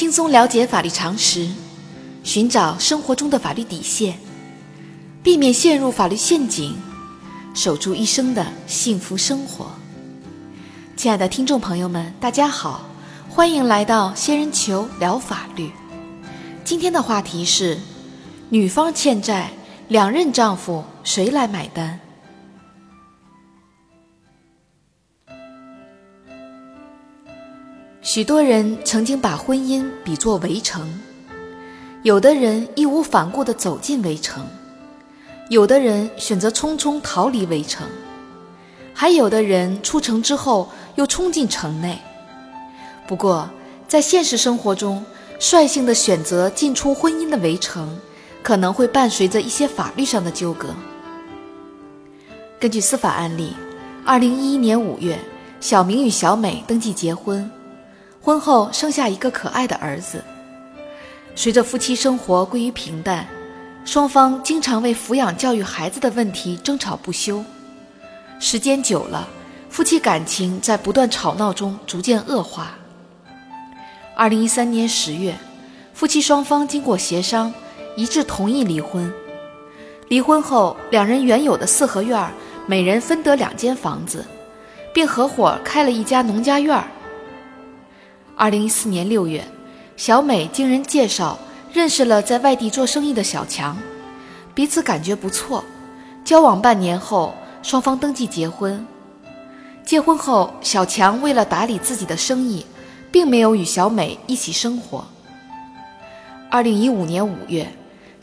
[0.00, 1.46] 轻松了解法律常识，
[2.24, 4.18] 寻找生活中的法律底线，
[5.22, 6.74] 避免陷入法律陷阱，
[7.52, 9.66] 守住一生的幸福生活。
[10.96, 12.80] 亲爱的听众朋友们，大家好，
[13.28, 15.70] 欢迎来到仙人球聊法律。
[16.64, 17.76] 今天的话题是：
[18.48, 19.50] 女方欠债，
[19.88, 22.00] 两任丈夫谁来买单？
[28.02, 30.88] 许多人曾经把婚姻比作围城，
[32.02, 34.42] 有的人义无反顾地走进围城，
[35.50, 37.86] 有的人选择匆匆逃离围城，
[38.94, 41.98] 还有的人出城之后又冲进城内。
[43.06, 43.50] 不过，
[43.86, 45.04] 在现实生活中，
[45.38, 47.98] 率性的选择进出婚姻的围城，
[48.42, 50.74] 可能会伴随着一些法律上的纠葛。
[52.58, 53.52] 根据司法案例，
[54.06, 55.18] 二零一一年五月，
[55.60, 57.48] 小明与小美登记结婚。
[58.22, 60.22] 婚后生下一个可爱的儿子。
[61.34, 63.26] 随着夫妻生活归于平淡，
[63.84, 67.42] 双方经常为抚养教育孩子的问题争吵不休。
[68.38, 69.26] 时间久了，
[69.70, 72.72] 夫妻感情在不断吵闹中逐渐恶化。
[74.14, 75.34] 二零一三年十月，
[75.94, 77.52] 夫妻双方经过协商，
[77.96, 79.10] 一致同意离婚。
[80.08, 82.30] 离婚后，两人原有的四合院
[82.66, 84.26] 每人分得两间房子，
[84.92, 86.84] 并合伙开了一家农家院儿。
[88.40, 89.44] 二零一四年六月，
[89.98, 91.38] 小美经人介绍
[91.74, 93.76] 认识了在外地做生意的小强，
[94.54, 95.62] 彼此感觉不错。
[96.24, 98.86] 交往半年后，双方登记结婚。
[99.84, 102.64] 结婚后，小强为了打理自己的生意，
[103.12, 105.04] 并没有与小美一起生活。
[106.50, 107.70] 二零一五年五月，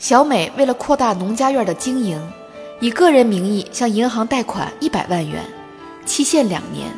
[0.00, 2.20] 小美为了扩大农家院的经营，
[2.80, 5.44] 以个人名义向银行贷款一百万元，
[6.04, 6.88] 期限两年。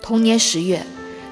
[0.00, 0.82] 同年十月。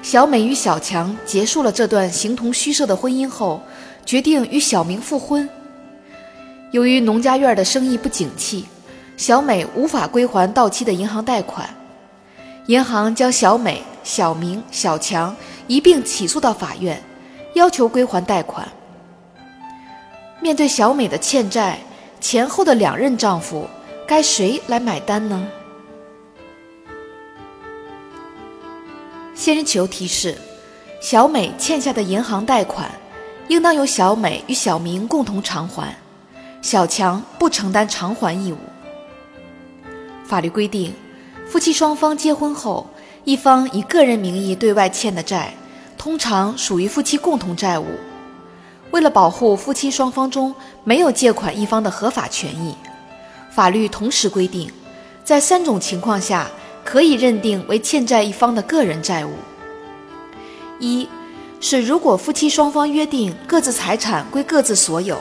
[0.03, 3.61] 小美与小强结束了这段形同虚设的婚姻后，
[4.05, 5.49] 决定与小明复婚。
[6.71, 8.65] 由于农家院的生意不景气，
[9.15, 11.67] 小美无法归还到期的银行贷款，
[12.65, 15.33] 银行将小美、小明、小强
[15.67, 17.01] 一并起诉到法院，
[17.53, 18.67] 要求归还贷款。
[20.41, 21.79] 面对小美的欠债，
[22.19, 23.65] 前后的两任丈夫
[24.05, 25.47] 该谁来买单呢？
[29.35, 30.37] 仙人球提示：
[31.01, 32.89] 小美欠下的银行贷款，
[33.47, 35.97] 应当由小美与小明共同偿还，
[36.61, 38.57] 小强不承担偿还义务。
[40.23, 40.93] 法律规定，
[41.47, 42.87] 夫妻双方结婚后，
[43.23, 45.53] 一方以个人名义对外欠的债，
[45.97, 47.87] 通常属于夫妻共同债务。
[48.91, 52.75] 为了保护夫妻双方中没有借款一方的合法权益，
[53.49, 54.71] 法律同时规定，
[55.23, 56.47] 在三种情况下。
[56.93, 59.31] 可以认定为欠债一方的个人债务。
[60.79, 61.09] 一
[61.59, 65.17] 是如果夫妻双方约定各自财产归各自所有，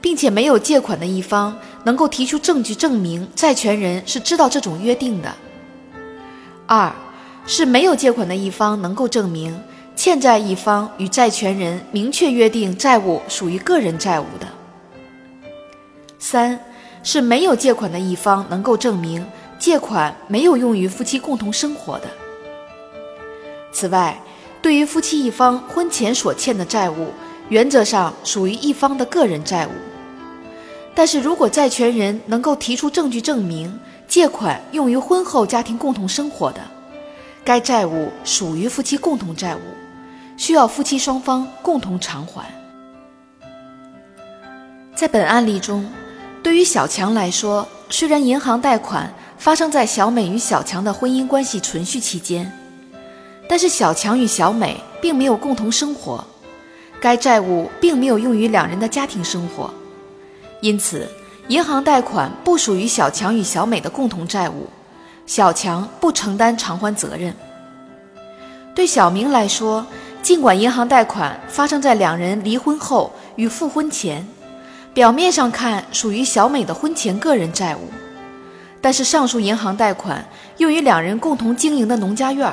[0.00, 1.54] 并且没有借款的一方
[1.84, 5.30] 能够提出证据证明债权人是知道这种约定的。
[6.66, 6.90] 二
[7.44, 9.54] 是没有借款的一方能够证明
[9.94, 14.46] 欠债一方与债权人明确约定债务属于个人债务的。
[16.18, 16.58] 三
[17.02, 19.22] 是没有借款的一方能够证明。
[19.64, 22.08] 借款没有用于夫妻共同生活的。
[23.72, 24.20] 此外，
[24.60, 27.08] 对于夫妻一方婚前所欠的债务，
[27.48, 29.70] 原则上属于一方的个人债务。
[30.94, 36.60] 但是如果债权人能够提出证据证明借款用于婚后家庭共同生活的，
[37.42, 39.60] 该债务属于夫妻共同债务，
[40.36, 42.44] 需要夫妻双方共同偿还。
[44.94, 45.90] 在本案例中，
[46.42, 49.10] 对于小强来说，虽然银行贷款。
[49.44, 52.50] 发生在小美与小强的婚姻关系存续期间，
[53.46, 56.24] 但是小强与小美并没有共同生活，
[56.98, 59.70] 该债务并没有用于两人的家庭生活，
[60.62, 61.06] 因此
[61.48, 64.66] 银行贷款不属于小强与小美的共同债务，
[65.26, 67.36] 小强不承担偿还责任。
[68.74, 69.86] 对小明来说，
[70.22, 74.26] 尽管银行贷款发生在两人离婚后与复婚前，
[74.94, 77.90] 表面上看属于小美的婚前个人债务。
[78.84, 80.22] 但是上述银行贷款
[80.58, 82.52] 用于两人共同经营的农家院，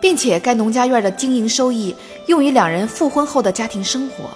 [0.00, 1.94] 并且该农家院的经营收益
[2.26, 4.30] 用于两人复婚后的家庭生活，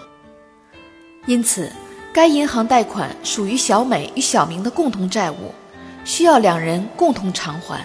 [1.25, 1.73] 因此
[2.13, 5.55] 该银行贷款属于小美与小明的共同债务，
[6.05, 7.81] 需要两人共同偿还。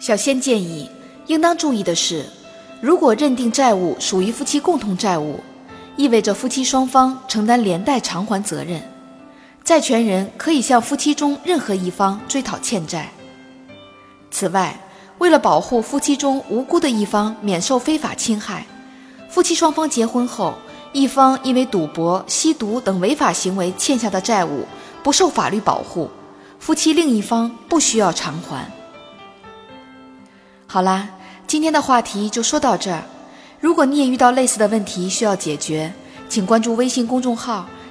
[0.00, 0.88] 小仙建议，
[1.26, 2.24] 应当注意的是，
[2.80, 5.40] 如果认定债务属于夫妻共同债务，
[5.94, 8.80] 意味着夫妻双方承担连带偿还责任。
[9.64, 13.08] 债权人可以向夫妻中任何一方追讨欠债。
[14.30, 14.76] 此外，
[15.18, 18.66] 为了保护夫妻中无辜的一方免受非法侵害，
[19.30, 20.54] 夫妻双方结婚后，
[20.92, 24.66] 一方因为赌博、吸毒等违法行为欠下的债务
[25.02, 26.10] 不受法律保护，
[26.58, 28.68] 夫妻另一方不需要偿还。
[30.66, 31.08] 好啦，
[31.46, 33.02] 今天的话题就说到这儿。
[33.60, 35.92] 如果你也遇到类似的问题需要解决，
[36.28, 37.68] 请关注微信公众号“